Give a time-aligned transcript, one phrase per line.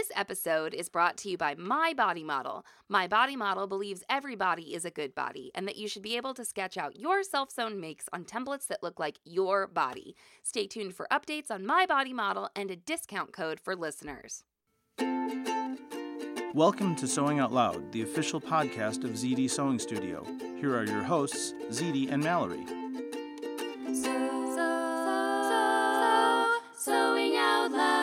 [0.00, 2.64] This episode is brought to you by My Body Model.
[2.88, 6.16] My Body Model believes every body is a good body and that you should be
[6.16, 10.16] able to sketch out your self sewn makes on templates that look like your body.
[10.42, 14.44] Stay tuned for updates on My Body Model and a discount code for listeners.
[16.54, 20.24] Welcome to Sewing Out Loud, the official podcast of ZD Sewing Studio.
[20.58, 22.64] Here are your hosts, ZD and Mallory.
[26.74, 27.99] Sewing Out Loud.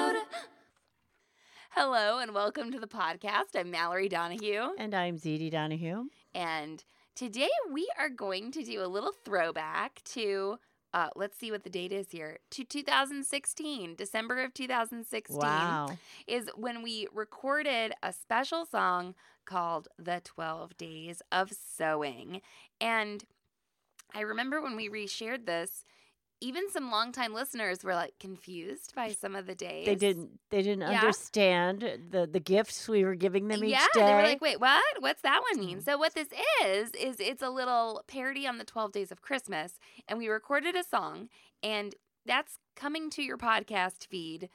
[1.79, 3.55] Hello and welcome to the podcast.
[3.55, 4.69] I'm Mallory Donahue.
[4.79, 6.05] And I'm ZD Donahue.
[6.33, 6.83] And
[7.13, 10.57] today we are going to do a little throwback to,
[10.95, 15.37] uh, let's see what the date is here, to 2016, December of 2016.
[15.37, 15.89] Wow.
[16.25, 19.13] Is when we recorded a special song
[19.45, 22.41] called The 12 Days of Sewing.
[22.81, 23.23] And
[24.15, 25.85] I remember when we reshared this,
[26.39, 29.85] even some longtime listeners were like confused by some of the days.
[29.85, 30.99] They didn't they didn't Yeah.
[30.99, 34.01] understand the the gifts we were giving them each yeah, day.
[34.01, 34.83] Yeah, they were like, "Wait, what?
[34.99, 35.85] What's that one mean?" Mm.
[35.85, 36.29] So what this
[36.63, 40.75] is is it's a little parody on the 12 Days of Christmas, and we recorded
[40.75, 41.29] a song,
[41.63, 41.95] and
[42.25, 44.49] that's coming to your podcast feed.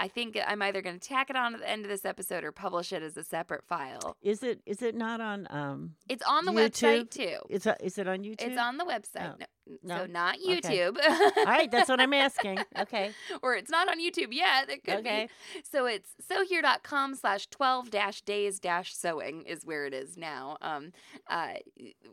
[0.00, 2.42] I think I'm either going to tack it on at the end of this episode
[2.42, 4.16] or publish it as a separate file.
[4.22, 6.70] Is it is it not on um It's on the YouTube?
[7.06, 7.36] website too.
[7.50, 8.36] is it, is it on YouTube?
[8.40, 9.34] It's on the website.
[9.34, 9.44] Oh,
[9.82, 10.12] No, so no?
[10.12, 10.60] not Okay.
[10.60, 10.96] YouTube.
[11.36, 12.58] All right, that's what I'm asking.
[12.78, 13.12] Okay.
[13.42, 14.70] or it's not on YouTube yet.
[14.70, 15.28] It could Okay.
[15.54, 15.60] be.
[15.70, 20.56] So it's sewhere.com slash 12 dash days dash sewing is where it is now.
[20.62, 20.92] Um,
[21.28, 21.54] uh,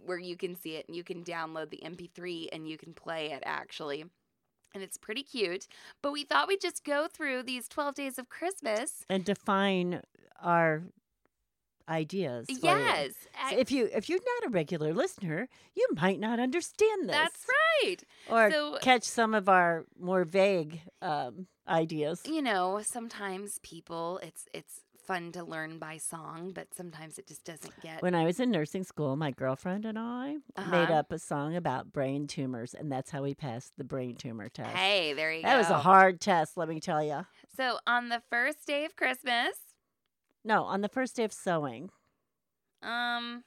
[0.06, 3.32] where you can see it and you can download the MP3 and you can play
[3.32, 4.06] it actually.
[4.74, 5.68] And it's pretty cute.
[6.04, 9.06] But we thought we'd just go through these 12 days of Christmas.
[9.10, 10.02] And define
[10.42, 10.84] our
[11.90, 12.46] ideas.
[12.48, 12.60] for you.
[12.64, 13.14] Yes.
[13.50, 17.16] So if you if you're not a regular listener, you might not understand this.
[17.16, 17.46] that's
[17.84, 18.04] right.
[18.30, 22.22] Or So- catch some of our more vague um, ideas.
[22.26, 27.46] You know, sometimes people it's it's fun to learn by song, but sometimes it just
[27.46, 30.94] doesn't get When I was in nursing school, my girlfriend and I made Uh-huh.
[30.94, 34.76] up a song about brain tumors, and that's how we passed the brain tumor test.
[34.76, 35.48] Hey, there you go.
[35.50, 37.26] that was a hard test, let me tell you.
[37.56, 39.56] So on the first day of Christmas,
[40.44, 41.90] No, on the first day of sewing.
[42.84, 43.44] um,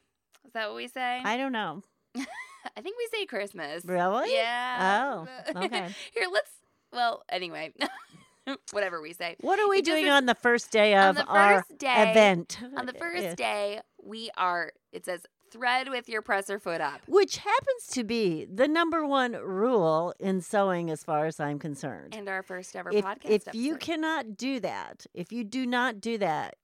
[0.47, 1.22] is that what we say?
[1.25, 1.82] I don't know.
[2.16, 3.84] I think we say Christmas.
[3.84, 4.31] Really?
[4.32, 5.03] Yeah.
[5.15, 5.28] Oh,
[5.65, 5.91] okay.
[6.15, 6.50] Here, let's.
[6.92, 7.72] Well, anyway,
[8.72, 9.37] whatever we say.
[9.41, 12.59] What are we It doing on the first day of our day- event?
[12.77, 14.72] On the first day, we are.
[14.93, 17.00] It says thread with your presser foot up.
[17.09, 22.15] Which happens to be the number one rule in sewing, as far as I'm concerned.
[22.15, 23.19] And our first ever if, podcast.
[23.25, 26.55] if you cannot do that, if you do not do that,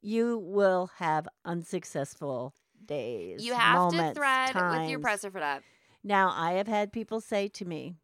[0.00, 2.54] you will have unsuccessful
[2.84, 3.44] days.
[3.44, 5.62] you have to moments, thread with your presser foot up.
[6.04, 7.94] Now, I have had people say to me,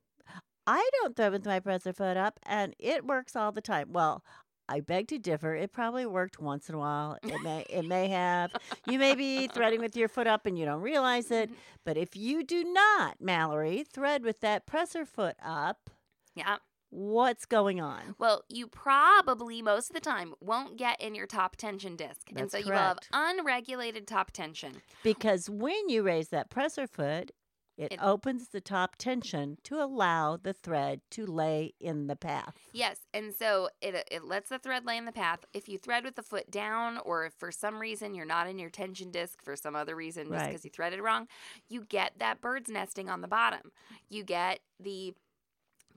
[0.68, 3.88] I don't thread with my presser foot up, and it works all the time.
[3.90, 4.22] Well,
[4.68, 5.54] I beg to differ.
[5.54, 7.16] It probably worked once in a while.
[7.22, 8.50] It may it may have.
[8.86, 11.48] You may be threading with your foot up and you don't realize it.
[11.48, 11.58] Mm-hmm.
[11.86, 15.88] But if you do not, Mallory, thread with that presser foot up,
[16.34, 16.58] Yeah.
[16.90, 18.14] what's going on?
[18.18, 22.40] Well, you probably most of the time won't get in your top tension disc, and
[22.40, 24.82] That's so you will have unregulated top tension.
[25.02, 27.30] Because when you raise that presser foot,
[27.78, 32.54] it, It- opens the top tension to allow the thread to lay in the path.
[32.72, 35.44] Yes, and so it uh, it lets the thread lay in the path.
[35.54, 38.58] If you thread with the foot down, or if for some reason you're not in
[38.58, 40.46] your tension disc for some other reason, just Right.
[40.48, 41.28] because you threaded wrong,
[41.68, 43.70] you get that bird's nesting on the bottom.
[44.10, 45.14] You get the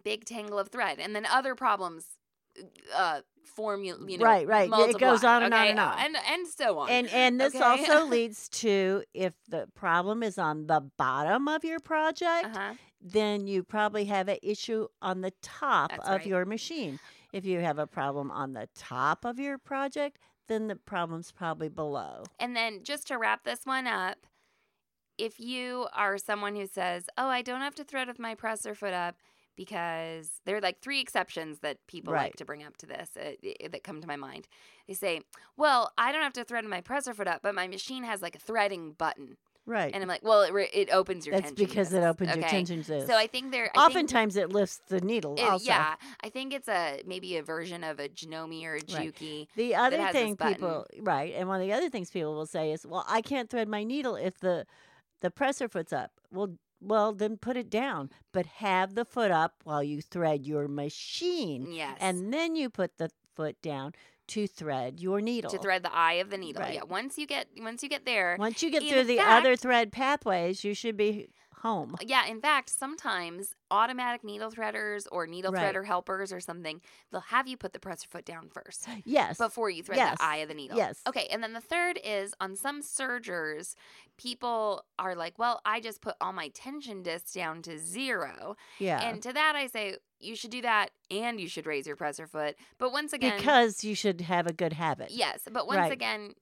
[0.03, 2.05] big tangle of thread, and then other problems
[2.95, 4.69] uh formula you know Right, right.
[4.89, 5.99] It goes on and on and on.
[5.99, 7.63] and and so on And and this Okay.
[7.63, 12.73] also leads to if the problem is on the bottom of your project, uh-huh.
[13.01, 16.25] then you probably have an issue on the top That's of right.
[16.25, 16.99] your machine.
[17.33, 21.69] If you have a problem on the top of your project, then the problem's probably
[21.69, 22.23] below.
[22.39, 24.17] And then just to wrap this one up,
[25.17, 28.73] if you are someone who says, "Oh, I don't have to thread with my presser
[28.75, 29.15] foot up,"
[29.55, 33.31] because there are like three exceptions that people like to bring up to this uh,
[33.69, 34.47] that come to my mind.
[34.87, 35.21] They say,
[35.57, 38.35] "Well, I don't have to thread my presser foot up, but my machine has like
[38.35, 39.93] a threading button," Right.
[39.93, 42.43] and I'm like, "Well, it, re- it opens your That's because it discs." opens your
[42.45, 42.49] Okay.
[42.49, 43.07] tension disc.
[43.07, 43.65] So I think there.
[43.75, 45.65] I think Oftentimes it lifts the needle it- also.
[45.65, 49.13] yeah, I think it's a maybe a version of a Janome or a Right.
[49.13, 49.47] Juki.
[49.55, 52.85] The other thing people right, and one of the other things people will say is,
[52.85, 54.65] "Well, I can't thread my needle if the
[55.21, 59.55] the presser foot's up." Well, well, then put it down, but have the foot up
[59.63, 61.97] while you thread your machine, Yes.
[62.01, 63.93] and then you put the foot down
[64.27, 65.51] to thread your needle.
[65.51, 66.61] to thread the eye of the needle.
[66.61, 66.75] Right.
[66.75, 66.83] Yeah.
[66.83, 70.63] Once you get once you get there, Once you get through the other thread pathways,
[70.63, 71.29] you should be
[71.61, 71.95] home.
[72.01, 75.73] Yeah, in fact, sometimes automatic needle threaders or needle Right.
[75.73, 76.81] threader helpers or something,
[77.11, 79.37] they'll have you put the presser foot down first Yes.
[79.37, 80.17] before you thread Yes.
[80.17, 80.77] the eye of the needle.
[80.77, 81.01] Yes.
[81.07, 83.75] Okay, and then the third is on some sergers,
[84.17, 88.55] people are like, well, I just put all my tension discs down to zero.
[88.79, 89.01] yeah.
[89.07, 92.27] And to that, I say, you should do that and you should raise your presser
[92.27, 92.55] foot.
[92.77, 95.09] But once again, because you should have a good habit.
[95.11, 95.91] yes, but once Right.
[95.91, 96.35] again,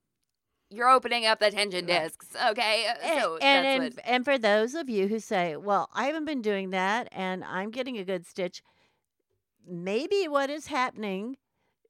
[0.69, 2.27] you're opening up the tension discs.
[2.49, 2.85] Okay.
[2.87, 4.03] Uh, and, So and, that's and, what.
[4.05, 7.71] and for those of you who say, well, I haven't been doing that and I'm
[7.71, 8.61] getting a good stitch,
[9.67, 11.37] maybe what is happening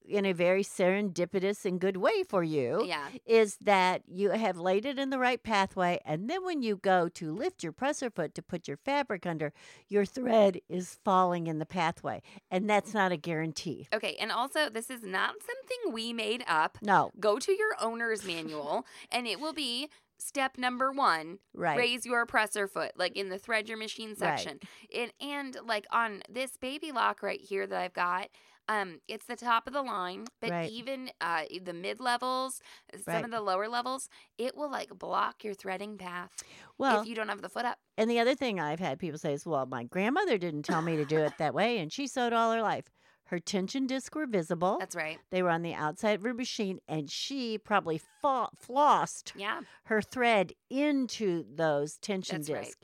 [0.09, 3.07] in a very serendipitous and good way for you Yeah.
[3.25, 5.99] is that you have laid it in the right pathway.
[6.05, 9.53] And then when you go to lift your presser foot to put your fabric under,
[9.87, 12.21] your thread is falling in the pathway.
[12.49, 13.87] And that's not a guarantee.
[13.93, 14.15] Okay.
[14.19, 16.77] And also, this is not something we made up.
[16.81, 19.89] No, go to your owner's manual and it will be
[20.19, 21.77] step number one right.
[21.77, 24.19] raise your presser foot like in the thread your machine Right.
[24.19, 24.59] section
[24.93, 28.29] and, and like on this baby lock right here that i've got
[28.67, 30.63] um it's the top of the line but Right.
[30.63, 32.61] even uh the mid levels
[32.97, 33.25] some Right.
[33.25, 36.31] of the lower levels it will like block your threading path
[36.77, 39.19] Well, if you don't have the foot up And the other thing I've had people
[39.19, 42.07] say is, well, my grandmother didn't tell me to do it that way, and she
[42.07, 42.85] sewed all her life.
[43.29, 44.77] Her tension discs were visible.
[44.79, 49.61] that's right They were on the outside of her machine, and she probably flossed yeah
[49.85, 52.75] her thread into those tension That's right.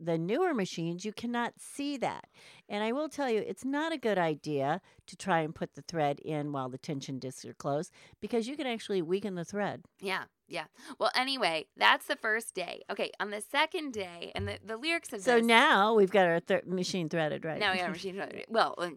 [0.00, 2.26] The newer machines, you cannot see that.
[2.68, 5.82] And I will tell you, it's not a good idea to try and put the
[5.82, 7.90] thread in while the tension discs are closed
[8.20, 9.82] because you can actually weaken the thread.
[10.00, 10.64] yeah yeah
[10.98, 15.12] well anyway that's the first day okay on the second day and the, the lyrics
[15.12, 17.58] of So this now we've got our th- machine threaded, right?
[17.60, 18.14] Now we have a machine.
[18.14, 18.46] threaded.
[18.48, 18.88] Well, uh,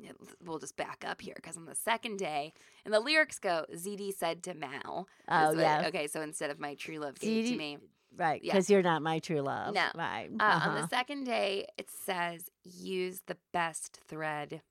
[0.46, 2.54] we'll just back up here because on the second day,
[2.86, 5.08] and the lyrics go, ZD said to Mal.
[5.28, 5.84] Oh, what- yeah.
[5.88, 7.78] Okay, so instead of my true love gave to me.
[8.16, 8.54] Right, Yeah.
[8.54, 9.74] because you're not my true love.
[9.74, 9.88] No.
[9.96, 10.30] Right.
[10.40, 10.82] Uh, On Uh-huh.
[10.82, 14.62] the second day, it says use the best thread.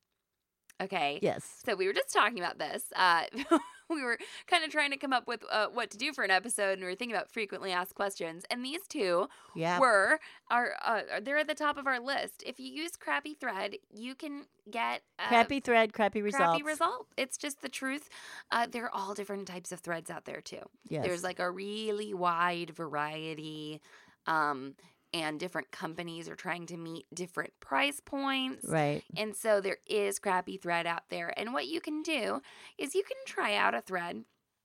[0.81, 1.19] Okay.
[1.23, 1.44] Yes.
[1.65, 2.85] So we were just talking about this.
[2.97, 3.25] Uh,
[3.91, 6.31] we were kind of trying to come up with uh, what to do for an
[6.31, 8.44] episode, and we were thinking about frequently asked questions.
[8.50, 9.79] And these two Yeah.
[9.79, 12.43] were are uh, they're at the top of our list.
[12.47, 16.44] If you use crappy thread, you can get uh, Crappy thread, crappy results.
[16.44, 17.06] crappy result.
[17.17, 18.09] It's just the truth.
[18.50, 20.62] Uh, there are all different types of threads out there too.
[20.88, 21.05] Yes.
[21.05, 23.81] There's like a really wide variety,
[24.26, 24.75] um,
[25.12, 28.67] and different companies are trying to meet different price points.
[28.69, 29.03] right.
[29.17, 31.33] And so there is crappy thread out there.
[31.39, 32.41] And what you can do
[32.79, 34.25] is you can try out a thread,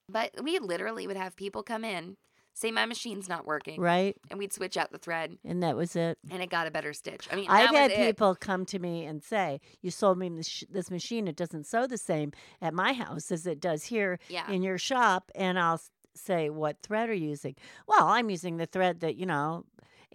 [0.10, 2.18] but we literally would have people come in,
[2.54, 4.16] say my machine's not working, Right.
[4.30, 6.18] and we'd switch out the thread, And that was it.
[6.30, 7.28] and it got a better stitch.
[7.32, 7.98] I mean, I've had it.
[7.98, 11.28] people come to me and say, "You sold me this, this machine.
[11.28, 14.50] It doesn't sew the same at my house as it does here Yeah.
[14.50, 15.82] in your shop." And I'll
[16.14, 17.56] say, "What thread are you using?"
[17.88, 19.66] Well, I'm using the thread that you know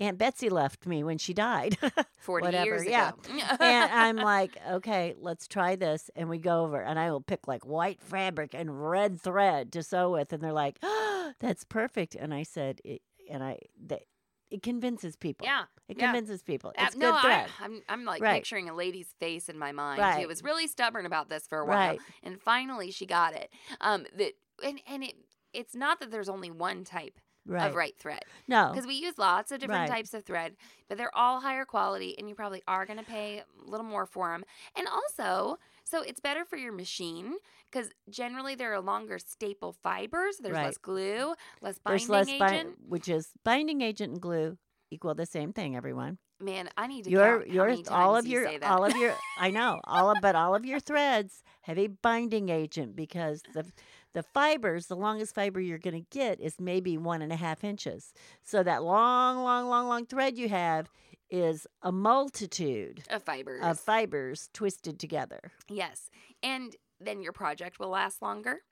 [0.00, 1.76] Aunt Betsy left me when she died.
[2.19, 3.11] 40 whatever, years yeah.
[3.11, 3.19] ago.
[3.61, 6.11] and I'm like, okay, let's try this.
[6.16, 9.83] And we go over, and I will pick like white fabric and red thread to
[9.83, 10.33] sew with.
[10.33, 12.14] And they're like, oh, that's perfect.
[12.14, 14.07] And I said, it, and I, they,
[14.50, 15.47] it convinces people.
[15.47, 15.64] yeah.
[15.88, 16.07] It yeah.
[16.07, 16.73] convinces people.
[16.78, 17.50] Uh, It's no, good I, thread.
[17.61, 18.35] I'm, I'm like Right.
[18.37, 20.00] picturing a lady's face in my mind.
[20.00, 20.21] Right.
[20.21, 22.00] She was really stubborn about this for a while, Right.
[22.23, 23.50] and finally she got it.
[23.80, 24.33] Um, that
[24.64, 25.14] and and it
[25.52, 27.19] it's not that there's only one type
[27.50, 27.69] right.
[27.69, 28.71] of right thread No.
[28.73, 29.97] because we use lots of different Right.
[29.97, 30.57] types of thread,
[30.88, 34.07] but they're all higher quality, and you probably are going to pay a little more
[34.07, 34.45] for them.
[34.76, 37.35] And also, so it's better for your machine
[37.71, 40.38] because generally there are longer staple fibers.
[40.38, 40.66] There's Right.
[40.66, 42.76] less glue, less binding less, bi- agent.
[42.88, 44.57] which is binding agent and glue
[44.90, 45.76] equal the same thing.
[45.76, 49.50] Everyone, Man, I need to your your all of you your all of your I
[49.50, 53.71] know all of but all of your threads have a binding agent because the
[54.12, 57.62] the fibers, the longest fiber you're going to get is maybe one and a half
[57.64, 58.12] inches.
[58.42, 60.90] So that long, long, long, long thread you have
[61.30, 63.62] is a multitude Of fibers.
[63.64, 65.52] of fibers twisted together.
[65.68, 66.10] yes.
[66.42, 68.62] And then your project will last longer.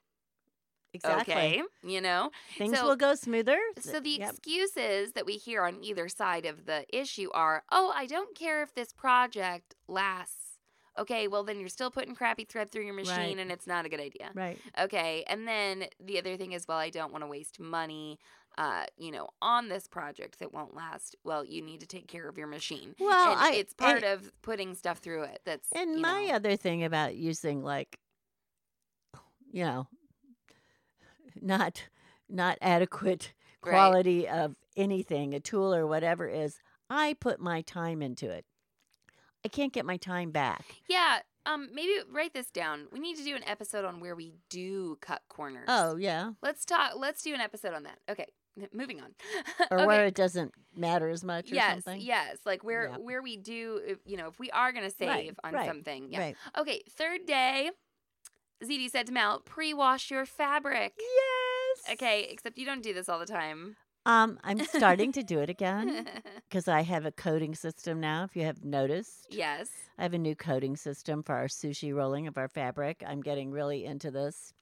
[0.93, 1.33] Exactly.
[1.33, 1.61] Okay.
[1.83, 2.31] You know?
[2.57, 3.59] Things So- will go smoother.
[3.79, 4.29] So the Yep.
[4.31, 8.63] excuses that we hear on either side of the issue are, "Oh, I don't care
[8.63, 10.48] if this project lasts."
[10.99, 13.37] Okay, well then you're still putting crappy thread through your machine Right.
[13.39, 14.31] and it's not a good idea.
[14.35, 14.59] Right.
[14.79, 18.19] Okay, and then the other thing is, well, I don't want to waste money,
[18.57, 21.15] uh, you know, on this project that won't last.
[21.23, 22.95] Well, you need to take care of your machine.
[22.99, 25.41] Well, and I- it's part and- of putting stuff through it.
[25.45, 27.99] That's And my know, other thing about using like
[29.51, 29.87] you know
[31.41, 31.87] not
[32.27, 33.71] not adequate Right.
[33.71, 38.45] quality of anything, a tool or whatever is I put my time into it.
[39.45, 40.65] I can't get my time back.
[40.87, 41.19] yeah.
[41.45, 42.87] Um, maybe write this down.
[42.91, 45.65] We need to do an episode on where we do cut corners.
[45.67, 46.31] Oh, yeah.
[46.43, 46.91] Let's talk.
[46.97, 47.97] Let's do an episode on that.
[48.09, 48.25] Okay,
[48.71, 49.15] moving on.
[49.71, 49.85] Or okay.
[49.87, 52.01] where it doesn't matter as much or yes, something.
[52.01, 52.97] yes, like where Yeah.
[52.97, 56.11] where we do, you know, if we are gonna save Right, on right, something.
[56.11, 56.19] Yeah.
[56.19, 56.35] Right.
[56.57, 57.71] Okay, third day.
[58.63, 60.93] ZD said to Mal, pre-wash your fabric.
[60.99, 61.93] Yes.
[61.93, 63.77] Okay, except you don't do this all the time.
[64.05, 66.07] Um, I'm starting to do it again
[66.49, 68.23] because I have a coding system now.
[68.23, 69.69] If you have noticed, yes.
[69.97, 73.03] I have a new coding system for our sushi rolling of our fabric.
[73.05, 74.53] I'm getting really into this.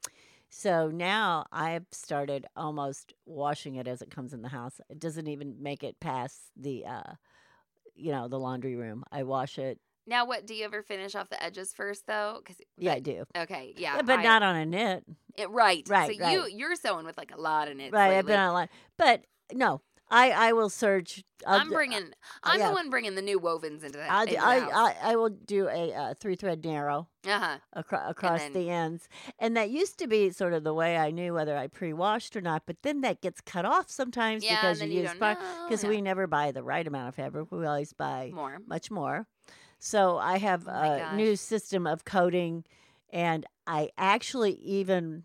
[0.50, 4.80] So now I've started almost washing it as it comes in the house.
[4.90, 7.14] It doesn't even make it past the uh
[7.98, 9.04] you know, the laundry room.
[9.12, 9.80] I wash it.
[10.08, 12.40] Now, what do you ever finish off the edges first, though?
[12.42, 13.26] Because Yeah, I do.
[13.38, 15.04] Okay, yeah, Yeah, but I- not on a knit.
[15.36, 15.86] it, right.
[15.88, 16.52] Right, So you right.
[16.54, 17.92] you're sewing with like a lot in it.
[17.94, 18.70] right, I've been on a lot.
[18.98, 22.14] But no, I I will search I'll I'm do- bringing.
[22.42, 22.70] I'm yeah.
[22.70, 24.10] the one bringing the new wovens into that.
[24.10, 24.58] I'll into do, the I.
[24.70, 27.10] I I will do a uh, three thread narrow.
[27.28, 27.58] uh-huh.
[27.76, 29.10] acro- across then- the ends.
[29.38, 32.42] And that used to be sort of the way I knew whether I pre-washed or
[32.42, 32.64] not.
[32.66, 35.90] But then that gets cut off sometimes Yeah, because you you use because yeah.
[35.90, 37.52] we never buy the right amount of fabric.
[37.52, 38.60] We always buy More.
[38.66, 39.28] much more.
[39.80, 42.64] So I have Oh a new system of coding,
[43.12, 45.24] and I actually even.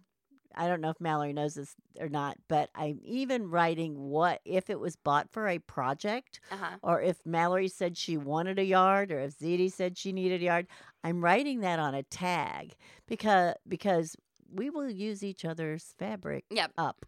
[0.54, 4.68] I don't know if Mallory knows this or not, but I'm even writing what if
[4.68, 6.76] it was bought for a project Uh huh.
[6.82, 10.44] or if Mallory said she wanted a yard, or if Zeddy said she needed a
[10.44, 10.66] yard,
[11.02, 12.74] I'm writing that on a tag
[13.08, 14.14] because because
[14.52, 16.72] we will use each other's fabric Yep.
[16.76, 17.06] up.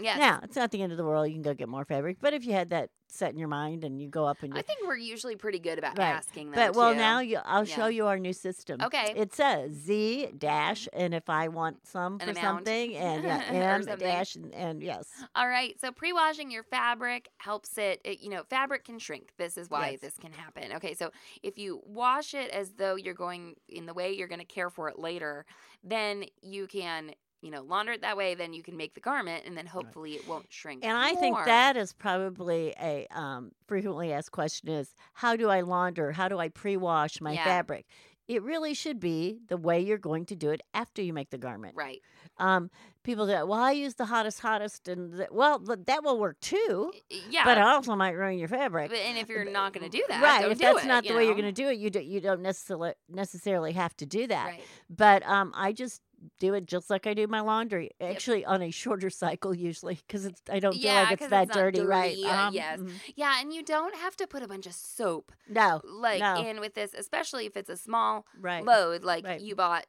[0.00, 0.16] Yes.
[0.16, 1.26] Now it's not the end of the world.
[1.28, 3.84] You can go get more fabric, but if you had that set in your mind
[3.84, 6.10] and you go up and you, I think we're usually pretty good about Right.
[6.10, 6.54] asking them.
[6.54, 6.98] but well too.
[6.98, 8.80] now you, I'll show you our new system.
[8.82, 9.12] Okay.
[9.16, 12.36] it says Z dash, and if I want some An for amount.
[12.66, 15.78] something, and yeah, M dash, and, and yes, All right.
[15.80, 18.20] So pre-washing your fabric helps it, it.
[18.20, 19.30] You know, fabric can shrink.
[19.38, 20.00] This is why Yes.
[20.00, 20.72] this can happen.
[20.74, 20.94] Okay.
[20.94, 21.10] So
[21.42, 24.70] if you wash it as though you're going in the way you're going to care
[24.70, 25.46] for it later,
[25.82, 27.12] then you can.
[27.40, 30.12] You know, launder it that way, then you can make the garment, and then hopefully
[30.14, 30.84] it won't shrink.
[30.84, 35.60] And I think that is probably a um, frequently asked question is how do I
[35.60, 36.10] launder?
[36.12, 37.44] How do I pre-wash my Yeah.
[37.44, 37.86] fabric?
[38.26, 41.38] It really should be the way you're going to do it after you make the
[41.38, 41.74] garment.
[41.76, 42.02] right.
[42.36, 42.70] Um,
[43.02, 46.38] people say, "Well, I use the hottest, hottest," and th- well, th- that will work
[46.40, 46.92] too.
[47.30, 47.44] Yeah.
[47.44, 48.90] But it also might ruin your fabric.
[48.90, 50.42] But- and if you're not going to do that, right?
[50.42, 51.88] don't if do that's it, not you the way you're going to do it, you
[51.90, 54.46] do, you don't necessarily necessarily have to do that.
[54.46, 54.62] Right.
[54.90, 56.02] But um, I just
[56.38, 57.90] do it just like I do my laundry.
[58.00, 61.30] Actually, on a shorter cycle usually, because it's I don't feel Yeah, like it's that
[61.30, 62.18] it's not dirty, right?
[62.18, 62.80] dirty, uh, Uh-huh, yes.
[62.80, 63.00] mhm.
[63.16, 66.34] Yeah, and you don't have to put a bunch of soap No, like No.
[66.34, 68.70] in with this, especially if it's a small right.
[68.70, 69.38] load, like Right.
[69.38, 69.86] you bought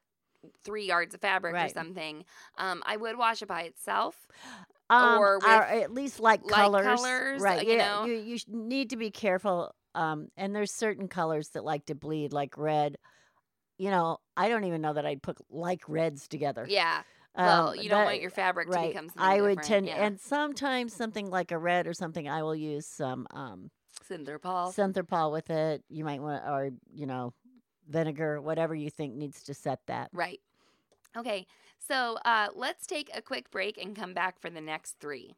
[0.63, 2.25] three yards of fabric or something.
[2.57, 4.27] Um, I would wash it by itself.
[4.89, 7.62] um, or or at least like colors, colors, uh, right?
[7.62, 8.07] you yeah, know?
[8.07, 9.75] you you need to be careful.
[9.95, 12.98] Um, and there's certain colors that like to bleed, like red.
[13.79, 16.67] You know, I don't even know that I'd put like reds together.
[16.69, 17.01] Yeah.
[17.36, 18.89] Well, Um, you don't but- want your fabric to right.
[18.89, 20.05] become something I would different, tend, yeah.
[20.05, 23.71] and sometimes something like a red or something, I will use some um,
[24.09, 24.75] Synthrapol.
[24.75, 25.83] Synthrapol with it.
[25.89, 27.33] You might want, or you know,
[27.88, 30.09] vinegar, whatever you think needs to set that.
[30.13, 30.41] Right.
[31.15, 31.48] Okay.
[31.88, 35.36] So uh, let's take a quick break and come back for the next three.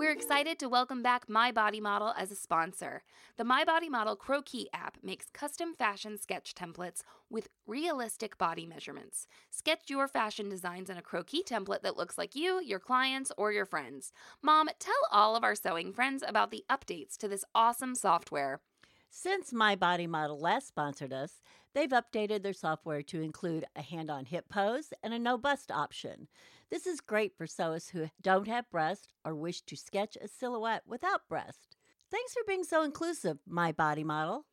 [0.00, 3.02] We're excited to welcome back My Body Model as a sponsor.
[3.36, 9.26] The My Body Model Croquis app makes custom fashion sketch templates with realistic body measurements.
[9.50, 13.52] Sketch your fashion designs in a croquis template that looks like you, your clients, or
[13.52, 14.10] your friends.
[14.40, 18.62] Mom, tell all of our sewing friends about the updates to this awesome software.
[19.10, 21.42] Since My Body Model last sponsored us,
[21.74, 25.70] they've updated their software to include a hand on hip pose and a no bust
[25.70, 26.28] option.
[26.70, 30.82] This is great for sewists who don't have breast or wish to sketch a silhouette
[30.86, 31.76] without breast.
[32.12, 34.46] Thanks for being so inclusive, My Body Model.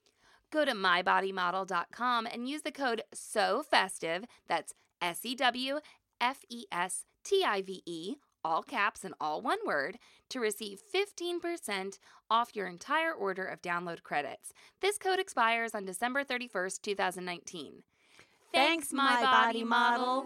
[0.52, 5.80] Go to mybodymodel.com and use the code SEW FESTIVE, that's S E W
[6.20, 10.80] F E S T I V E, all caps and all one word, to receive
[10.94, 12.00] 15%
[12.32, 14.54] off your entire order of download credits.
[14.82, 17.84] This code expires on December 31st, 2019.
[18.52, 20.26] Thanks, my body model.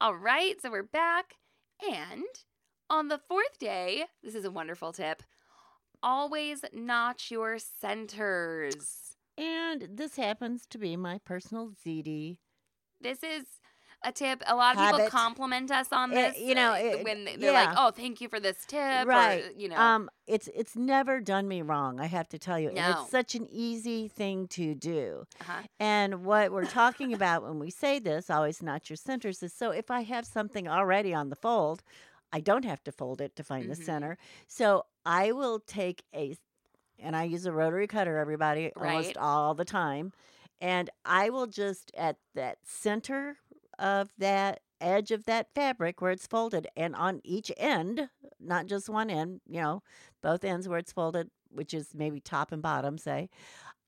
[0.00, 1.34] All right, so we're back.
[1.82, 2.24] And
[2.88, 5.22] on the fourth day, this is a wonderful tip
[6.02, 9.16] always notch your centers.
[9.36, 12.38] And this happens to be my personal ZD.
[13.00, 13.44] This is
[14.04, 14.42] a tip.
[14.46, 16.38] A lot of people compliment us on Eh, this.
[16.40, 19.44] you know, uh, it- when they- they're like, "Oh, thank you for this tip," right.
[19.46, 22.68] Or, you know, Um, it's it's never done me wrong, I have to tell you.
[22.68, 23.02] And No.
[23.02, 25.26] it's such an easy thing to do.
[25.40, 25.62] uh-huh.
[25.80, 29.70] And what we're talking about when we say this, always not your centers, is so
[29.72, 31.82] if I have something already on the fold,
[32.32, 33.84] I don't have to fold it to find the Mhm.
[33.84, 34.18] center.
[34.46, 36.36] So I will take a,
[36.98, 39.16] and I use a rotary cutter, everybody, almost Right.
[39.16, 40.12] all the time.
[40.60, 43.38] And I will just at that center
[43.78, 48.08] of that edge of that fabric where it's folded, and on each end,
[48.38, 49.82] not just one end, you know,
[50.22, 53.28] both ends where it's folded, which is maybe top and bottom, say.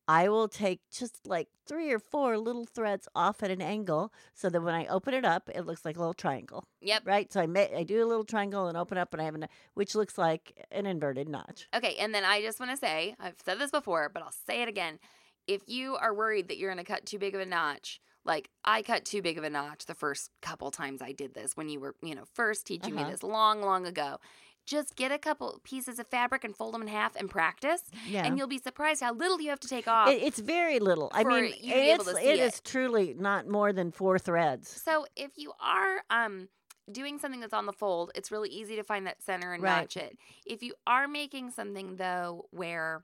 [0.09, 4.50] I will take just like three or four little threads off at an angle so
[4.50, 7.02] that when I open it up, it looks like a little triangle, Yep.
[7.04, 7.32] right?
[7.32, 9.47] So I ma- I do a little triangle and open up, and I have an
[9.75, 11.69] which looks like an inverted notch.
[11.73, 14.62] Okay, and then I just want to say, I've said this before, but I'll say
[14.62, 14.99] it again.
[15.47, 18.50] If you are worried that you're going to cut too big of a notch, like
[18.65, 21.69] I cut too big of a notch the first couple times I did this when
[21.69, 23.04] you were, you know, first teaching Uh-huh.
[23.06, 24.19] me this long, long ago.
[24.67, 28.25] Just get a couple pieces of fabric and fold them in half and practice, Yeah.
[28.26, 30.11] and you'll be surprised how little you have to take off.
[30.11, 31.11] It, it's very little.
[31.15, 32.61] I mean, you to able it's, it is it.
[32.65, 34.69] truly not more than four threads.
[34.69, 36.49] So if you are um
[36.93, 39.80] doing something that's on the fold, it's really easy to find that center and Right.
[39.83, 40.19] notch it.
[40.45, 43.02] If you are making something though where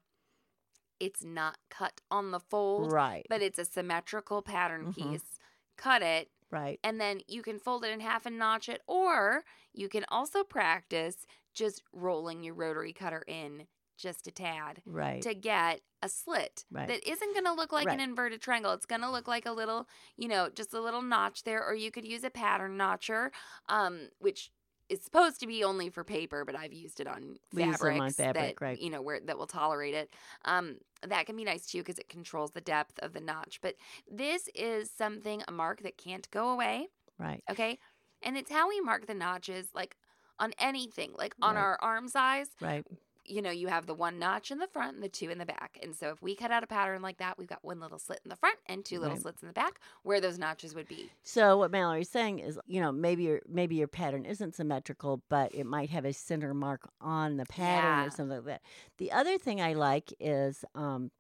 [1.01, 3.27] it's not cut on the fold, Right.
[3.29, 4.89] but it's a symmetrical pattern Mhm.
[4.89, 5.39] piece,
[5.77, 6.81] cut it Right.
[6.85, 10.45] and then you can fold it in half and notch it or you can also
[10.45, 15.23] practice just rolling your rotary cutter in just a tad Right.
[15.23, 16.87] to get a slit Right.
[16.87, 18.73] that isn't going to look like an inverted triangle.
[18.73, 21.65] It's going to look like a little, you know, just a little notch there.
[21.67, 23.33] Or you could use a pattern notcher,
[23.69, 24.51] um, which
[24.89, 28.17] is supposed to be only for paper, but I've used it on use on fabrics
[28.17, 28.81] fabric, that right.
[28.81, 30.13] you know where that will tolerate it.
[30.45, 33.61] Um, that can be nice too because it controls the depth of the notch.
[33.63, 33.77] But
[34.11, 36.89] this is something a mark that can't go away.
[37.19, 37.43] Right.
[37.51, 37.79] Okay,
[38.23, 39.97] and it's how we mark the notches, like
[40.39, 41.63] on anything, like on Right.
[41.63, 42.85] our arm size Right.
[43.29, 45.47] You know, you have the one notch in the front and the two in the
[45.47, 45.79] back.
[45.83, 48.21] And so if we cut out a pattern like that, we've got one little slit
[48.25, 49.23] in the front and two little Right.
[49.23, 51.11] slits in the back where those notches would be.
[51.23, 55.55] So what Mallory's saying is, you know, maybe your maybe your pattern isn't symmetrical, but
[55.55, 58.07] it might have a center mark on the pattern Yeah.
[58.07, 58.63] or something like that.
[58.99, 61.11] The other thing I like is, um,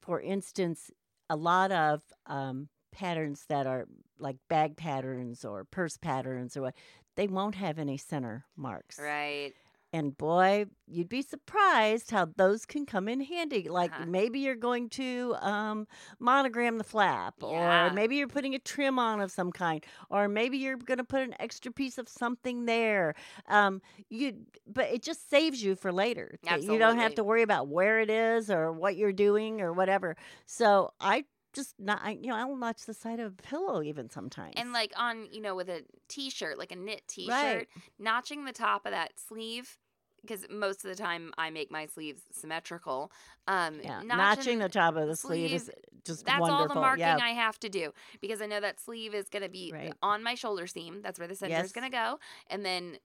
[0.00, 0.90] for instance,
[1.28, 3.86] a lot of um, patterns that are
[4.18, 6.74] like bag patterns or purse patterns or what,
[7.16, 8.98] they won't have any center marks.
[8.98, 9.52] Right.
[9.96, 13.68] And boy, you'd be surprised how those can come in handy.
[13.68, 14.04] Like Uh-huh.
[14.06, 15.86] maybe you're going to um,
[16.18, 17.86] monogram the flap, Yeah.
[17.88, 21.04] or maybe you're putting a trim on of some kind, or maybe you're going to
[21.04, 23.14] put an extra piece of something there.
[23.48, 23.80] Um,
[24.10, 24.34] you,
[24.66, 26.38] but it just saves you for later.
[26.42, 29.72] that You don't have to worry about where it is or what you're doing or
[29.72, 30.14] whatever.
[30.44, 34.10] So I just not, I, you know, I'll notch the side of a pillow even
[34.10, 34.52] sometimes.
[34.56, 37.68] And like on, you know, with a t shirt, like a knit t shirt, Right.
[37.98, 39.78] notching the top of that sleeve.
[40.26, 43.12] Because most of the time I make my sleeves symmetrical.
[43.46, 45.70] Um, yeah, notching, the top of the sleeve, is
[46.04, 46.62] just That's wonderful.
[46.62, 47.04] all the marking.
[47.04, 49.92] I have to do because I know that sleeve is going to be Right.
[50.02, 51.00] on my shoulder seam.
[51.02, 52.18] That's where the center is going to go.
[52.48, 52.98] And then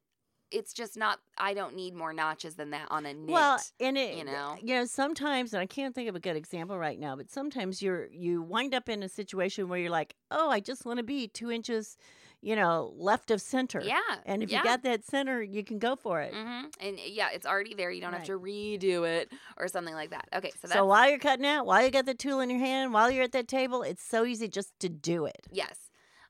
[0.51, 1.19] it's just not.
[1.37, 3.31] I don't need more notches than that on a knit.
[3.31, 4.57] Well, and it, you know?
[4.61, 7.81] you know, sometimes, and I can't think of a good example right now, but sometimes
[7.81, 11.03] you're you wind up in a situation where you're like, oh, I just want to
[11.03, 11.97] be two inches,
[12.41, 13.81] you know, left of center.
[13.81, 13.99] yeah.
[14.25, 14.57] And if yeah.
[14.59, 16.33] you got that center, you can go for it.
[16.33, 17.91] hmm And yeah, it's already there.
[17.91, 20.27] You don't have to redo it or something like that.
[20.33, 22.59] Okay, so that's So while you're cutting out, while you got the tool in your
[22.59, 25.47] hand, while you're at that table, it's so easy just to do it.
[25.51, 25.77] yes.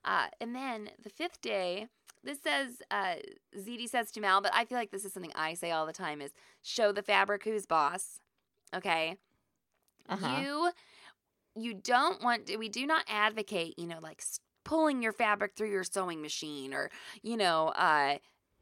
[0.03, 1.87] Uh, and then the fifth day,
[2.23, 3.15] this says uh,
[3.55, 5.93] ZD says to Mal, but I feel like this is something I say all the
[5.93, 6.31] time: is
[6.63, 8.19] show the fabric who's boss.
[8.75, 9.17] Okay,
[10.09, 10.41] Uh-huh.
[10.41, 10.71] you
[11.55, 14.23] you don't want to, we do not advocate you know like
[14.63, 16.89] pulling your fabric through your sewing machine or
[17.21, 18.17] you know uh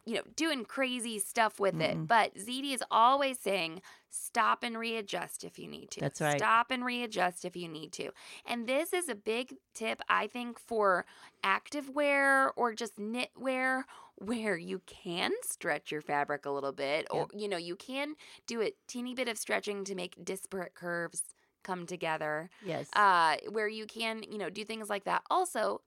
[0.06, 2.08] you know doing crazy stuff with it Mm-mm.
[2.08, 6.38] but ZD is always saying stop and readjust if you need to That's right.
[6.38, 8.12] stop and readjust if you need to
[8.46, 11.06] and this is a big tip i think for
[11.44, 13.86] active wear or just knit wear
[14.16, 18.16] where you can stretch your fabric a little bit or you know you can
[18.48, 21.24] do a teeny bit of stretching to make disparate curves
[21.64, 22.96] come together Yes.
[22.96, 25.82] uh, where you can you know do things like that also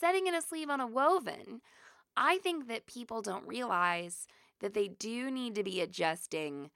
[0.00, 1.60] setting in a sleeve on a woven
[2.16, 4.26] i think that people don't realize
[4.60, 6.70] that they do need to be adjusting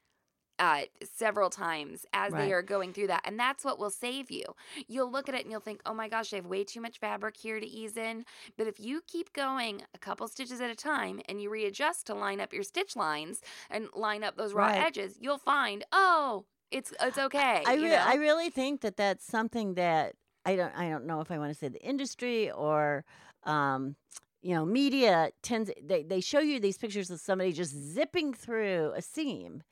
[0.59, 2.45] uh, several times as Right.
[2.45, 3.21] they are going through that.
[3.25, 4.43] And that's what will save you.
[4.87, 6.99] You'll look at it and you'll think, oh my gosh, I have way too much
[6.99, 8.25] fabric here to ease in.
[8.57, 12.15] But if you keep going a couple stitches at a time and you readjust to
[12.15, 14.77] line up your stitch lines and line up those raw Right.
[14.77, 17.63] edges, you'll find, oh, it's it's okay.
[17.65, 17.95] I, re-?
[17.95, 21.51] I really think that that's something that I don't I don't know if I want
[21.51, 23.03] to say the industry or
[23.43, 23.95] um,
[24.41, 28.93] you know media tends they, they show you these pictures of somebody just zipping through
[28.95, 29.63] a seam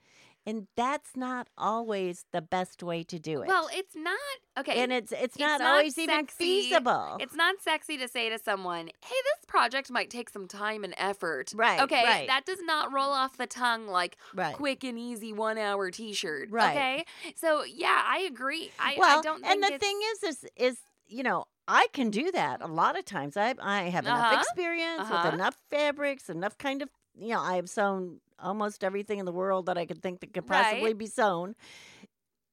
[0.45, 3.47] and that's not always the best way to do it.
[3.47, 4.17] well, it's not
[4.59, 4.81] okay.
[4.81, 7.17] and it's it's it's not, not always even feasible.
[7.19, 8.91] It's not sexy to say to someone, hey,
[9.25, 11.53] this project might take some time and effort.
[11.55, 12.03] Right, Okay.
[12.03, 12.27] right.
[12.27, 14.55] That does not roll off the tongue like right.
[14.55, 16.49] quick and easy one hour t shirt.
[16.51, 16.75] Right.
[16.75, 17.05] Okay.
[17.35, 18.71] So, yeah, I agree.
[18.79, 20.77] I, well, I don't and the thing is, is, is
[21.07, 23.37] you know, I can do that a lot of times.
[23.37, 25.21] I I have enough Uh-huh, experience uh-huh.
[25.25, 29.31] with enough fabrics, enough kind of, you know, I have sewn almost everything in the
[29.31, 30.93] world that I could think that could possibly Right.
[30.93, 31.55] be sewn.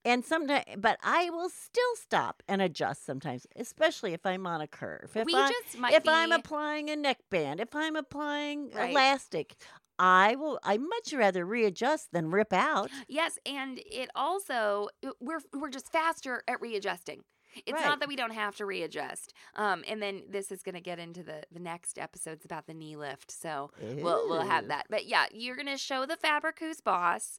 [0.05, 4.66] And sometimes, but I will still stop and adjust sometimes, especially if I'm on a
[4.66, 5.14] curve.
[5.14, 6.09] If we I, just might if be.
[6.09, 8.90] I'm applying a neckband, if I'm applying Right.
[8.92, 9.57] elastic,
[9.98, 10.59] I will.
[10.62, 12.90] I much rather readjust than rip out.
[13.09, 14.88] Yes, and it also
[15.20, 17.22] we're we're just faster at readjusting.
[17.67, 17.85] It's Right.
[17.85, 19.33] not that we don't have to readjust.
[19.57, 22.75] Um, and then this is going to get into the the next episodes about the
[22.75, 23.31] knee lift.
[23.31, 24.87] So we'll we'll have that.
[24.91, 27.39] But yeah, you're going to show the fabric who's boss.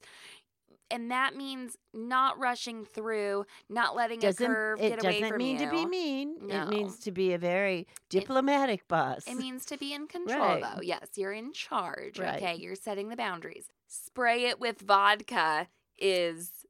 [0.90, 5.24] And that means not rushing through, not letting doesn't a curve get away from you.
[5.26, 6.62] It doesn't mean to be mean No.
[6.62, 10.60] it means to be a very diplomatic boss It means to be in control, Right.
[10.62, 10.82] though.
[10.82, 12.18] Yes, you're in charge.
[12.18, 12.36] Right.
[12.42, 13.68] Okay, you're setting the boundaries.
[13.86, 16.61] Spray it with vodka is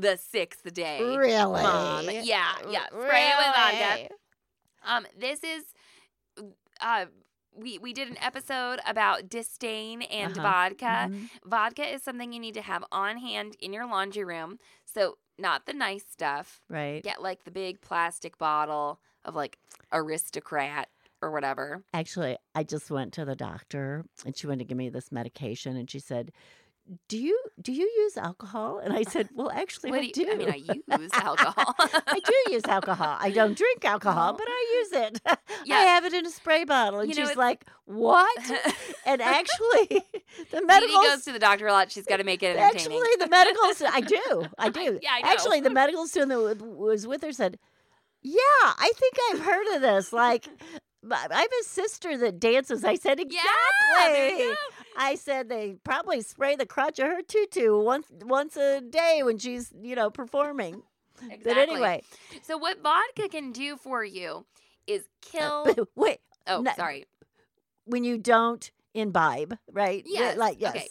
[0.00, 1.16] the sixth day.
[1.16, 2.04] really Mom.
[2.10, 2.86] Yeah, yeah.
[2.86, 4.14] Spray it with vodka.
[4.86, 5.64] Um, this is
[6.80, 7.06] uh
[7.54, 10.42] we we did an episode about disdain and Uh-huh.
[10.48, 11.10] vodka.
[11.10, 11.28] Mhm.
[11.44, 14.58] Vodka is something you need to have on hand in your laundry room.
[14.84, 16.60] So not the nice stuff.
[16.68, 19.58] right Get like the big plastic bottle of like
[19.92, 20.88] aristocrat
[21.20, 21.82] or whatever.
[21.92, 25.76] actually i just went to the doctor and she went to give me this medication
[25.76, 26.30] and she said
[27.08, 30.34] do you do you use alcohol and i said well actually What i do I
[30.36, 31.74] mean, I use alcohol.
[31.78, 33.16] I do use alcohol.
[33.20, 35.20] I don't drink alcohol, but I use it.
[35.70, 37.00] I have it in a spray bottle.
[37.00, 38.40] And You know, she's like, What?
[39.06, 40.02] and actually,
[40.50, 41.90] the medical goes to the doctor a lot.
[41.92, 42.98] She's got to make it entertaining.
[42.98, 44.46] Actually, the medical stu- I do.
[44.58, 44.98] I do.
[45.02, 45.28] Yeah, I know.
[45.32, 47.58] Actually, the medical student that was with her said,
[48.22, 50.12] "Yeah, I think I've heard of this.
[50.12, 50.48] Like,
[51.10, 53.50] I I have a sister that dances." I said, "Exactly."
[53.98, 54.54] Yeah, there you go.
[54.98, 59.38] I said they probably spray the crotch of her tutu once once a day when
[59.38, 60.82] she's you know performing.
[61.22, 61.40] Exactly.
[61.44, 62.02] But anyway,
[62.42, 64.44] So what vodka can do for you
[64.86, 65.64] is uh, kill.
[65.64, 67.06] but wait, oh, no- sorry.
[67.86, 70.02] when you don't imbibe, right?
[70.06, 70.76] Yes, Like yes.
[70.76, 70.88] okay.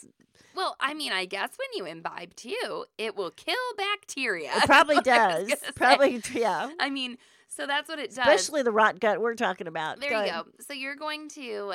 [0.54, 4.50] Well, I mean, I guess when you imbibe too, it will kill bacteria.
[4.56, 5.48] It probably That's what I was does.
[5.48, 5.72] gonna say.
[5.74, 6.70] Probably, yeah.
[6.80, 7.16] I mean,
[7.46, 8.18] so that's what it does.
[8.18, 10.00] Especially the rot gut we're talking about.
[10.00, 10.44] there Go you ahead.
[10.44, 10.50] go.
[10.66, 11.74] So you're going to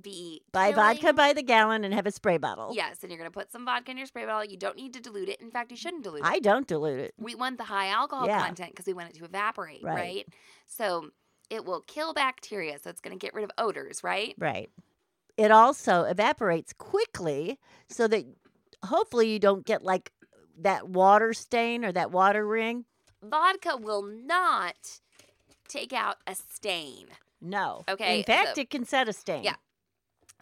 [0.00, 2.72] be Buy vodka by the gallon and have a spray bottle.
[2.74, 4.44] Yes, and you're going to put some vodka in your spray bottle.
[4.44, 5.40] You don't need to dilute it.
[5.40, 6.26] In fact, you shouldn't dilute it.
[6.26, 7.14] I don't dilute it.
[7.18, 8.44] we want the high alcohol Yeah.
[8.44, 9.94] content because we want it to evaporate, Right.
[9.94, 10.28] right?
[10.66, 11.10] So
[11.50, 12.78] it will kill bacteria.
[12.78, 14.34] So it's going to get rid of odors, right?
[14.38, 14.70] Right.
[15.36, 18.24] It also evaporates quickly so that
[18.84, 20.12] hopefully you don't get like
[20.58, 22.84] that water stain or that water ring.
[23.22, 25.00] Vodka will not
[25.68, 27.06] take out a stain.
[27.40, 27.84] No.
[27.88, 29.44] Okay, In fact, so- it can set a stain.
[29.44, 29.54] Yeah.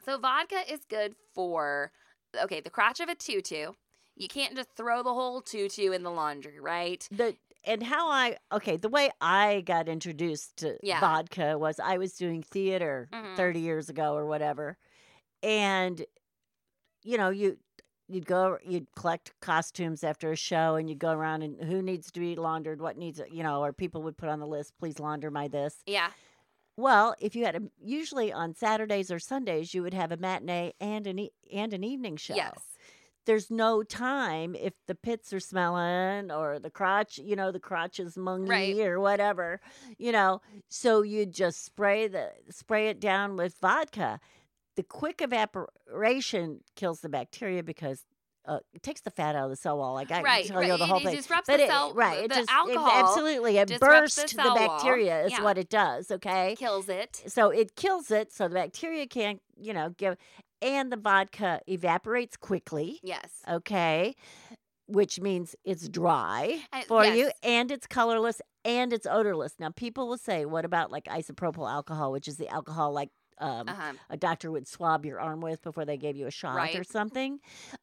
[0.04, 1.92] So vodka is good for
[2.36, 3.72] okay, the crotch of a tutu.
[4.16, 7.08] You can't just throw the whole tutu in the laundry, right?
[7.10, 10.98] the and how I okay, the way I got introduced to Yeah.
[10.98, 13.34] vodka was I was doing theater Mhm.
[13.36, 14.78] 30 years ago or whatever.
[15.42, 16.04] And
[17.04, 17.58] you know, you
[18.08, 22.10] you'd go you'd collect costumes after a show and you'd go around and who needs
[22.12, 24.98] to be laundered, what needs you know, or people would put on the list, please
[25.00, 25.84] launder my this.
[25.86, 26.12] Yeah.
[26.76, 30.72] Well, if you had a usually on Saturdays or Sundays you would have a matinee
[30.80, 32.58] and an e- and an evening show Yes.
[33.26, 38.00] there's no time if the pits are smelling or the crotch, you know, the crotch
[38.00, 38.78] is mungy Right.
[38.80, 39.60] or whatever,
[39.98, 40.40] you know.
[40.68, 44.18] So you just spray the spray it down with vodka.
[44.74, 48.04] The quick evaporation kills the bacteria because
[48.44, 49.94] uh, it takes the fat out of the cell wall.
[49.94, 50.66] Like I can Right, tell right.
[50.68, 51.14] you the It- whole it thing.
[51.16, 54.32] disrupts but the it, cell- right, the it just it- absolutely it disrupts the bursts
[54.34, 54.68] the, cell wall.
[54.68, 55.42] bacteria is Yeah.
[55.42, 56.10] what it does.
[56.10, 57.22] Okay, Kills it.
[57.28, 60.16] so it kills it, so the bacteria can't, you know, give,
[60.60, 63.30] and the vodka evaporates quickly Yes.
[63.48, 64.14] okay
[64.86, 70.18] which means it's dry for you and it's colorless and it's odorless now people will
[70.18, 73.92] say what about like isopropyl alcohol which is the alcohol like um, Uh-huh.
[74.10, 77.38] a doctor would swab your arm with before they gave you a shot or something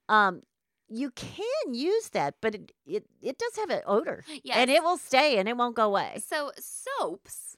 [0.08, 0.42] um,
[0.90, 4.58] you can use that but it, it, it does have an odor Yes.
[4.58, 7.58] and it will stay and it won't go away So soaps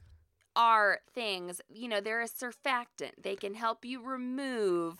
[0.54, 3.12] are things, you know, they're a surfactant.
[3.22, 4.96] They can help you remove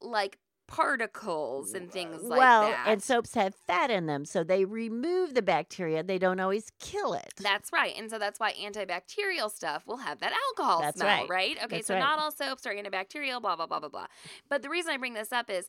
[0.00, 2.38] like particles and things like that.
[2.38, 6.72] well and soaps have fat in them so they remove the bacteria they don't always
[6.80, 7.94] kill it That's right.
[7.98, 11.56] And so that's why antibacterial stuff will have that alcohol That's smell, right.
[11.64, 12.00] Okay, That's so right.
[12.00, 14.06] not all soaps are antibacterial, blah, blah, blah, blah, blah.
[14.48, 15.68] But the reason I bring this up is,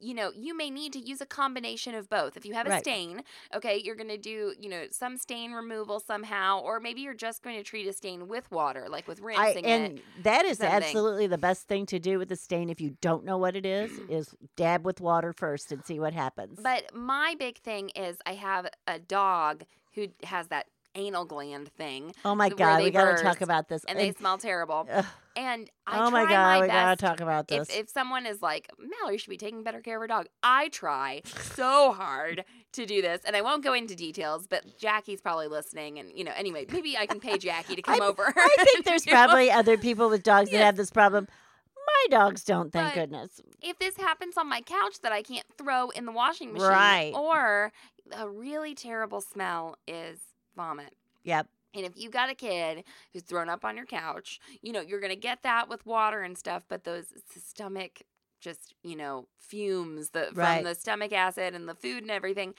[0.00, 2.36] you know, you may need to use a combination of both.
[2.36, 2.82] If you have a Right.
[2.82, 3.22] stain,
[3.54, 7.42] okay, you're going to do, you know, some stain removal somehow, or maybe you're just
[7.42, 10.24] going to treat a stain with water, like with I, rinsing and it.
[10.24, 10.82] that is something.
[10.82, 13.66] absolutely the best thing to do with the stain if you don't know what it
[13.66, 18.18] is is dab with water first and see what happens But my big thing is
[18.26, 23.20] I have a dog who has that anal gland thing, oh my god we gotta
[23.20, 24.86] talk about this and they smell terrible.
[24.92, 25.04] ugh,
[25.36, 28.70] And I oh my god we best gotta talk about this if someone is like,
[28.78, 33.02] Mallory should be taking better care of her dog, I try so hard to do
[33.02, 33.20] this.
[33.26, 35.98] And I won't go into details, but Jackie's probably listening.
[35.98, 38.32] And, you know, anyway, maybe I can pay Jackie to come I- over.
[38.36, 40.64] i think there's probably other people with dogs that Yes.
[40.66, 41.26] have this problem
[41.86, 45.46] my dogs don't thank But- goodness If this happens on my couch that I can't
[45.58, 47.12] throw in the washing machine, Right.
[47.14, 47.72] or
[48.12, 50.18] a really terrible smell is
[50.56, 50.94] vomit.
[51.24, 54.80] yep And if you got a kid who's thrown up on your couch, you know,
[54.80, 57.06] you're going to get that with water and stuff, but those
[57.36, 58.02] stomach
[58.40, 60.56] just, you know, fumes the, Right.
[60.56, 62.54] from the stomach acid and the food and everything,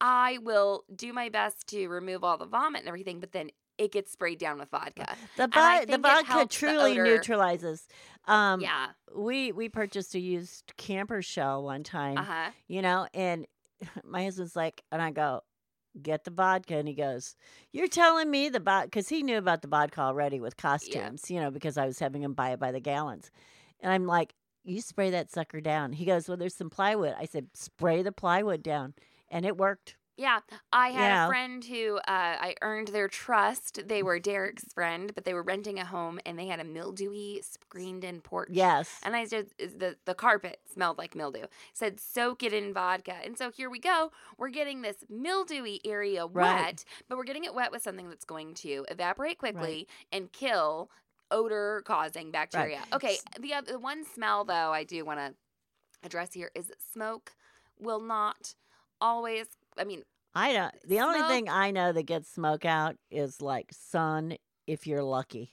[0.00, 3.92] I will do my best to remove all the vomit and everything, but then it
[3.92, 5.06] gets sprayed down with vodka.
[5.36, 7.88] the, And I vo- the vodka helps the truly neutralizes
[8.28, 8.88] um yeah.
[9.16, 12.50] we we purchased a used camper shell one time Uh huh.
[12.68, 13.46] you know and
[14.04, 15.40] my husband's like and i go
[16.00, 17.36] get the vodka and he goes
[17.72, 21.38] you're telling me the vodka because he knew about the vodka already with costumes you
[21.38, 23.30] know because i was having him buy it by the gallons.
[23.80, 25.92] And i'm like you spray that sucker down.
[25.92, 27.14] He goes well there's some plywood.
[27.18, 28.94] I said spray the plywood down
[29.30, 30.40] and it worked Yeah,
[30.72, 31.24] I had Yeah.
[31.24, 33.88] a friend who uh, I earned their trust.
[33.88, 37.42] They were Derek's friend, but they were renting a home and they had a mildewy
[37.42, 38.50] screened-in porch.
[38.50, 41.46] yes And I said the the carpet smelled like mildew.
[41.72, 43.14] Said soak it in vodka.
[43.24, 44.12] And so here we go.
[44.36, 46.66] We're getting this mildewy area Right.
[46.66, 50.90] wet, but we're getting it wet with something that's going to evaporate quickly and kill
[51.30, 52.84] odor causing bacteria.
[52.92, 55.34] Okay, the other the one smell though I do want to
[56.04, 57.32] address here is smoke
[57.78, 58.54] will not
[59.00, 59.46] always
[59.78, 60.02] I mean
[60.34, 64.86] i don't the only thing i know that gets smoke out is like sun if
[64.86, 65.52] you're lucky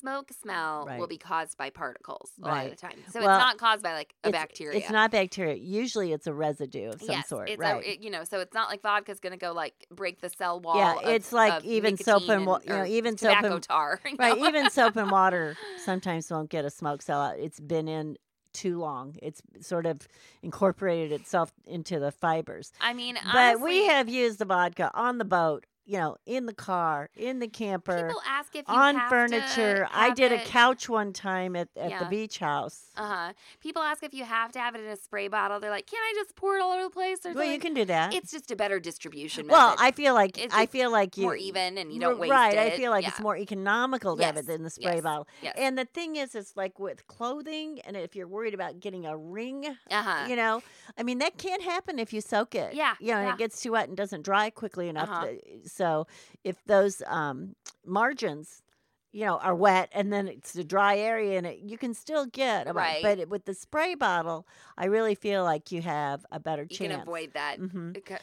[0.00, 2.98] smoke smell will be caused by particles a lot of the time.
[3.10, 4.78] So Well, it's not caused by like a it's, bacteria.
[4.78, 8.00] it's not bacteria usually it's a residue of some yes, sort it's right a, it-
[8.02, 10.76] you know, so it's not like vodka's going to go like break the cell wall.
[10.76, 13.98] Yeah, of- it's like even soap and wa- you know, even soap and- tar.
[14.04, 14.46] you right know?
[14.46, 18.16] even soap and water sometimes won't get a smoke cell out it's been in
[18.54, 19.16] too long.
[19.22, 20.08] It's sort of
[20.42, 22.72] incorporated itself into the fibers.
[22.80, 26.52] I mean, but we have used the vodka on the boat you know in the
[26.54, 30.88] car in the camper people ask if you on have furniture i did a couch
[30.88, 33.32] one time at, at the beach house Uh huh.
[33.60, 35.58] People ask if you have to have it in a spray bottle.
[35.58, 37.74] They're like, "Can I just pour it all over the place?" Or well you can
[37.74, 39.82] do that It's just a better distribution well method.
[39.84, 42.54] i feel like It's i feel like you more even, and you don't waste right
[42.54, 42.58] it.
[42.72, 43.08] i feel like yeah.
[43.10, 45.54] it's more economical to have it in the spray yes, bottle Yes.
[45.58, 49.16] and the thing is it's like with clothing and if you're worried about getting a
[49.16, 50.26] ring uh huh.
[50.28, 50.62] you know
[50.96, 53.34] i mean that can't happen if you soak it Yeah, you know and yeah.
[53.34, 55.26] it gets too wet and doesn't dry quickly enough Uh-huh.
[55.26, 56.06] to- so
[56.44, 58.62] if those um margins
[59.12, 62.26] you know, are wet, and then it's a dry area, and it, you can still
[62.26, 62.66] get.
[62.66, 63.02] a- Right.
[63.02, 66.76] But it- with the spray bottle, I really feel like you have a better You
[66.76, 66.80] chance.
[66.82, 67.60] You can avoid that.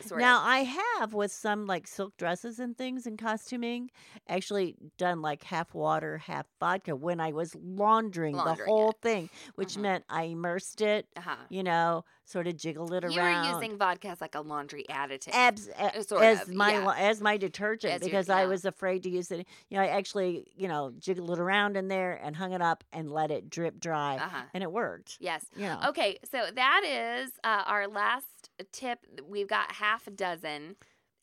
[0.02, 0.44] Sort Now of.
[0.44, 3.90] I have with some like silk dresses and things in costuming,
[4.28, 8.66] actually done like half water, half vodka when I was laundering, Laundering the it.
[8.70, 9.82] whole thing, which Mhm.
[9.82, 11.48] meant I immersed it, Uh-huh.
[11.50, 13.46] you know, sort of jiggled it You around.
[13.46, 15.34] You were using vodka as like a laundry additive.
[15.34, 16.94] Abs, a- Uh, sort as of, my yeah.
[16.98, 19.46] as my detergent As your- because I was afraid to use it.
[19.70, 22.84] You know, I actually you know jiggled it around in there and hung it up
[22.94, 24.44] and let it drip dry, Uh-huh.
[24.54, 25.18] and it worked.
[25.20, 25.46] Yes.
[25.56, 29.00] You know, Okay, so that is uh, our last tip.
[29.28, 30.76] We've got half a dozen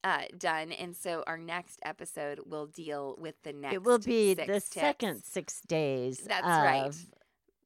[0.05, 3.75] uh, done, and so our next episode will deal with the next.
[3.75, 4.67] it will be the tips.
[4.67, 6.19] second six days.
[6.19, 6.95] That's of, right.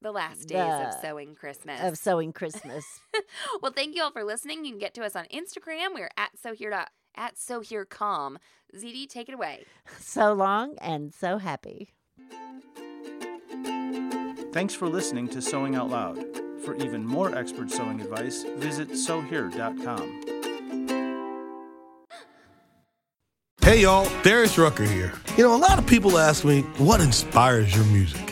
[0.03, 1.81] The last days of sewing Christmas.
[1.81, 2.85] Of sewing Christmas.
[3.63, 4.65] well, thank you all for listening.
[4.65, 5.95] You can get to us on Instagram.
[5.95, 8.39] We're at sewhere dot at sewhere com.
[8.77, 9.65] ZD, take it away.
[10.01, 11.91] so long and so happy.
[14.53, 16.19] Thanks for listening to Sewing Out Loud.
[16.65, 20.21] For even more expert sewing advice, visit sewhere.com.
[23.61, 25.13] Hey y'all, Darius Rucker here.
[25.37, 28.32] You know, a lot of people ask me, what inspires your music?